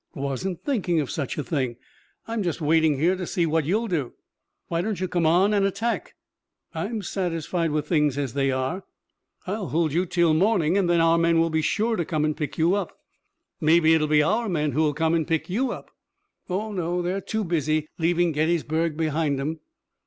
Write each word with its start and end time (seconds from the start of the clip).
"Wasn't 0.15 0.63
thinking 0.63 0.99
of 0.99 1.11
such 1.11 1.37
a 1.37 1.43
thing. 1.43 1.75
I'm 2.27 2.41
just 2.41 2.59
waiting 2.59 2.97
here 2.97 3.15
to 3.15 3.27
see 3.27 3.45
what 3.45 3.65
you'll 3.65 3.87
do. 3.87 4.13
Why 4.67 4.81
don't 4.81 4.99
you 4.99 5.07
come 5.07 5.27
on 5.27 5.53
and 5.53 5.63
attack?" 5.63 6.15
"I'm 6.73 7.03
satisfied 7.03 7.69
with 7.69 7.87
things 7.87 8.17
as 8.17 8.33
they 8.33 8.49
are. 8.49 8.83
I'll 9.45 9.67
hold 9.67 9.93
you 9.93 10.01
until 10.01 10.33
morning 10.33 10.75
and 10.75 10.89
then 10.89 11.01
our 11.01 11.19
men 11.19 11.39
will 11.39 11.51
be 11.51 11.61
sure 11.61 11.95
to 11.97 12.03
come 12.03 12.25
and 12.25 12.35
pick 12.35 12.57
you 12.57 12.73
up." 12.73 12.99
"Maybe 13.59 13.93
it 13.93 14.01
will 14.01 14.07
be 14.07 14.23
our 14.23 14.49
men 14.49 14.71
who 14.71 14.81
will 14.81 14.95
come 14.95 15.13
and 15.13 15.27
pick 15.27 15.51
you 15.51 15.71
up." 15.71 15.91
"Oh, 16.49 16.71
no; 16.71 17.03
they're 17.03 17.21
too 17.21 17.43
busy 17.43 17.87
leaving 17.99 18.31
Gettysburg 18.31 18.97
behind 18.97 19.39
'em." 19.39 19.59